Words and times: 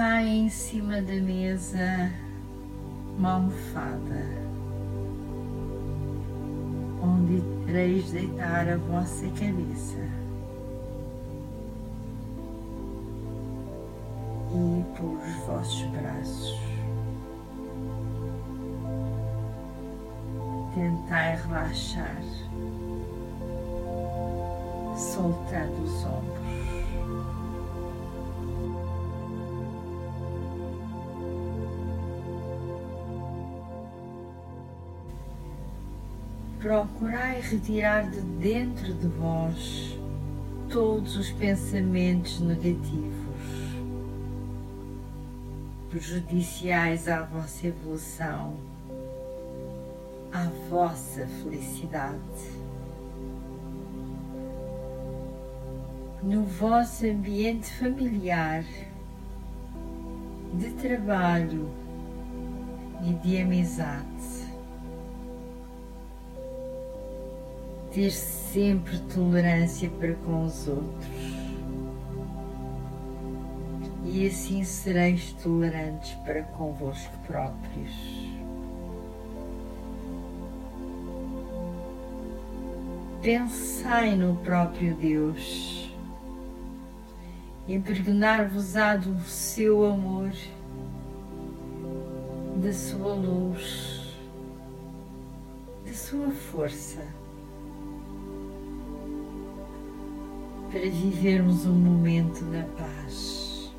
Colocai 0.00 0.28
em 0.28 0.48
cima 0.48 1.02
da 1.02 1.12
mesa 1.12 2.10
uma 3.18 3.32
almofada 3.34 4.24
onde 7.02 7.42
tereis 7.66 8.10
deitar 8.10 8.66
a 8.66 8.78
vossa 8.78 9.26
cabeça 9.28 9.98
e 14.54 14.84
por 14.96 15.18
vossos 15.46 15.82
braços. 15.90 16.58
Tentai 20.74 21.36
relaxar, 21.36 22.22
soltando 24.96 25.84
os 25.84 26.04
ombros. 26.06 26.40
Procurai 36.70 37.40
retirar 37.40 38.08
de 38.08 38.20
dentro 38.20 38.94
de 38.94 39.08
vós 39.08 39.98
todos 40.68 41.16
os 41.16 41.28
pensamentos 41.32 42.38
negativos, 42.38 43.74
prejudiciais 45.90 47.08
à 47.08 47.22
vossa 47.22 47.66
evolução, 47.66 48.54
à 50.32 50.44
vossa 50.68 51.26
felicidade. 51.42 52.14
No 56.22 56.44
vosso 56.44 57.04
ambiente 57.04 57.68
familiar, 57.80 58.64
de 60.54 60.70
trabalho 60.74 61.68
e 63.02 63.12
de 63.14 63.40
amizade, 63.40 64.39
ter 67.92 68.10
sempre 68.10 68.98
tolerância 69.12 69.90
para 69.90 70.14
com 70.14 70.44
os 70.44 70.68
outros. 70.68 71.40
E 74.04 74.26
assim 74.26 74.64
sereis 74.64 75.32
tolerantes 75.34 76.12
para 76.24 76.42
convosco 76.42 77.16
próprios. 77.26 78.30
Pensai 83.22 84.16
no 84.16 84.36
próprio 84.36 84.94
Deus, 84.94 85.94
impregnar-vos-á 87.68 88.96
do 88.96 89.20
seu 89.20 89.84
amor, 89.84 90.32
da 92.56 92.72
sua 92.72 93.12
luz, 93.12 94.16
da 95.84 95.92
sua 95.92 96.30
força 96.30 97.19
para 100.70 100.88
vivermos 100.88 101.66
um 101.66 101.74
momento 101.74 102.44
na 102.44 102.62
paz, 102.62 103.72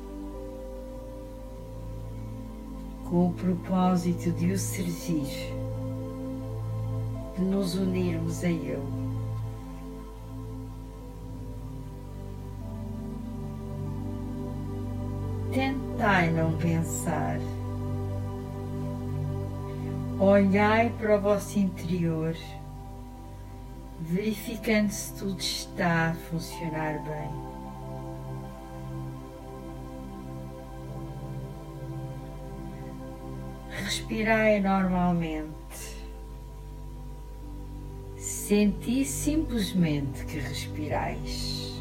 com 3.08 3.28
o 3.28 3.32
propósito 3.32 4.30
de 4.32 4.52
o 4.52 4.58
servir, 4.58 5.54
de 7.34 7.42
nos 7.42 7.76
unirmos 7.76 8.44
a 8.44 8.48
Ele. 8.48 8.78
Tentai 15.50 16.30
não 16.30 16.52
pensar. 16.58 17.38
Olhai 20.18 20.92
para 20.98 21.16
o 21.16 21.20
vosso 21.20 21.58
interior 21.58 22.36
verificando 24.02 24.90
se 24.90 25.14
tudo 25.14 25.38
está 25.38 26.10
a 26.10 26.14
funcionar 26.14 26.98
bem. 27.04 27.30
Respirai 33.70 34.60
normalmente. 34.60 35.52
Senti 38.16 39.04
simplesmente 39.04 40.24
que 40.26 40.38
respirais. 40.38 41.72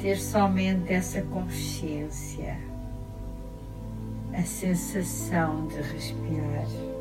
Ter 0.00 0.18
somente 0.18 0.92
essa 0.92 1.22
consciência, 1.22 2.58
a 4.34 4.42
sensação 4.42 5.66
de 5.68 5.80
respirar. 5.80 6.93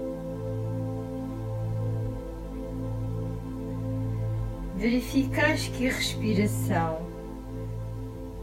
Verificais 4.83 5.69
que 5.69 5.88
a 5.88 5.94
respiração 5.94 7.07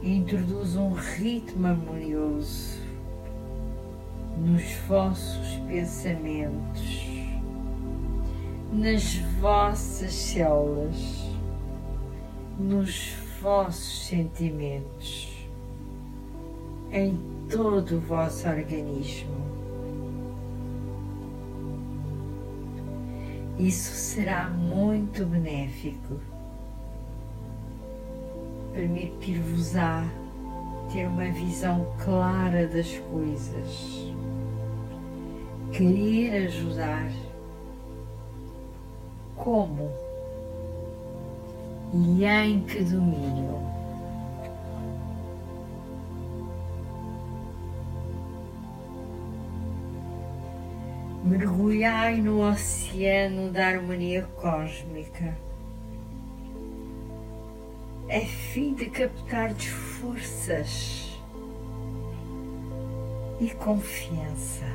introduz 0.02 0.74
um 0.74 0.94
ritmo 0.94 1.66
harmonioso 1.66 2.80
nos 4.38 4.62
vossos 4.88 5.56
pensamentos, 5.68 7.10
nas 8.72 9.16
vossas 9.38 10.14
células, 10.14 10.96
nos 12.58 13.12
vossos 13.42 14.06
sentimentos, 14.06 15.46
em 16.90 17.20
todo 17.50 17.98
o 17.98 18.00
vosso 18.00 18.48
organismo. 18.48 19.40
Isso 23.58 23.92
será 23.92 24.48
muito 24.48 25.26
benéfico. 25.26 26.29
Permitir-vos-á 28.72 30.04
ter 30.92 31.06
uma 31.06 31.30
visão 31.30 31.86
clara 32.02 32.66
das 32.66 32.98
coisas, 32.98 34.12
querer 35.72 36.46
ajudar. 36.46 37.10
Como? 39.36 39.90
E 41.92 42.24
em 42.24 42.60
que 42.60 42.82
domínio? 42.84 43.70
mergulhai 51.30 52.16
no 52.16 52.40
oceano 52.50 53.50
da 53.50 53.68
harmonia 53.68 54.26
cósmica, 54.34 55.36
a 58.10 58.20
fim 58.26 58.74
de 58.74 58.86
captar 58.86 59.54
forças 59.70 61.18
e 63.40 63.48
confiança. 63.50 64.66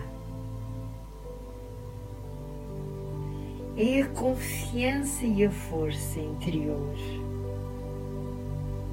É 3.78 4.02
a 4.02 4.08
confiança 4.10 5.26
e 5.26 5.46
a 5.46 5.52
força 5.52 6.20
interior 6.20 6.96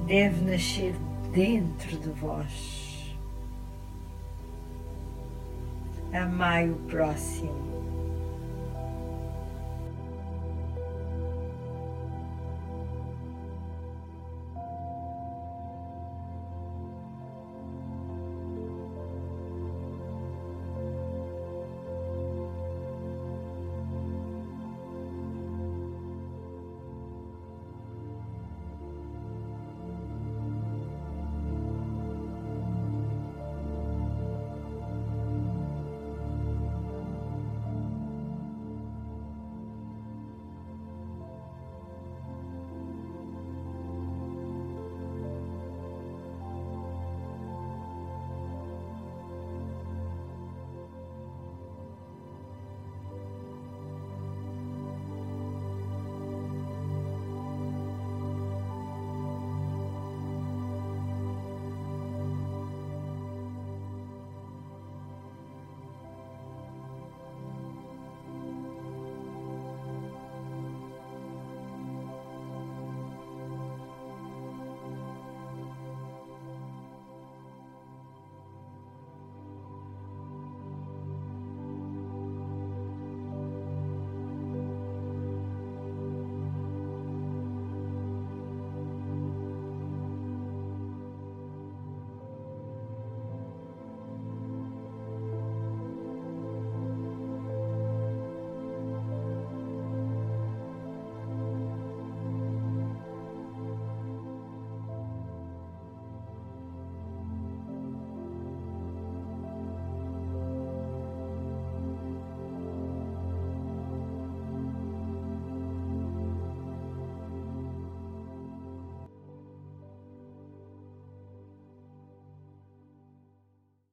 deve 0.06 0.44
nascer 0.44 0.94
dentro 1.32 1.96
de 1.98 2.10
vós 2.10 2.82
amai 6.12 6.70
o 6.70 6.74
próximo. 6.88 7.81